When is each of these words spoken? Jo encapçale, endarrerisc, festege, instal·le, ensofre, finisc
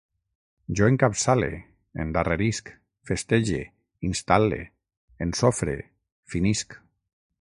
Jo 0.77 0.87
encapçale, 0.91 1.49
endarrerisc, 2.05 2.71
festege, 3.43 3.61
instal·le, 4.09 4.61
ensofre, 5.27 5.77
finisc 6.37 6.79